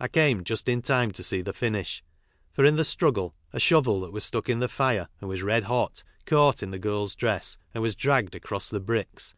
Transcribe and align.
I 0.00 0.08
came 0.08 0.42
just 0.42 0.68
in 0.68 0.82
time 0.82 1.12
to 1.12 1.22
see 1.22 1.42
the 1.42 1.52
finish, 1.52 2.02
for 2.52 2.64
in 2.64 2.74
the 2.74 2.82
struggle 2.82 3.36
a 3.52 3.60
shovel 3.60 4.00
that 4.00 4.10
was 4.10 4.24
stuck 4.24 4.48
in 4.48 4.58
the 4.58 4.66
fire, 4.66 5.06
and 5.20 5.28
was 5.28 5.44
red 5.44 5.62
hot, 5.62 6.02
caught 6.26 6.60
in 6.60 6.72
the 6.72 6.78
girl's 6.80 7.14
dress 7.14 7.56
and 7.72 7.80
was 7.80 7.94
dragged 7.94 8.34
across 8.34 8.68
the 8.68 8.80
bricks. 8.80 9.36